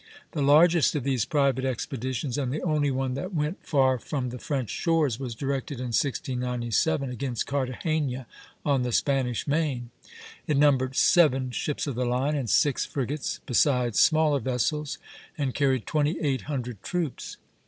The 0.31 0.41
largest 0.41 0.95
of 0.95 1.03
these 1.03 1.25
private 1.25 1.63
expeditions, 1.63 2.35
and 2.35 2.51
the 2.51 2.63
only 2.63 2.89
one 2.89 3.13
that 3.13 3.35
went 3.35 3.63
far 3.63 3.99
from 3.99 4.29
the 4.29 4.39
French 4.39 4.71
shores, 4.71 5.19
was 5.19 5.35
directed 5.35 5.75
in 5.77 5.93
1697 5.93 7.11
against 7.11 7.45
Cartagena, 7.45 8.25
on 8.65 8.81
the 8.81 8.91
Spanish 8.91 9.45
Main. 9.45 9.91
It 10.47 10.57
numbered 10.57 10.95
seven 10.95 11.51
ships 11.51 11.85
of 11.85 11.93
the 11.93 12.05
line 12.05 12.33
and 12.35 12.49
six 12.49 12.83
frigates, 12.83 13.41
besides 13.45 13.99
smaller 13.99 14.39
vessels, 14.39 14.97
and 15.37 15.53
carried 15.53 15.85
twenty 15.85 16.19
eight 16.19 16.41
hundred 16.49 16.81
troops. 16.81 17.37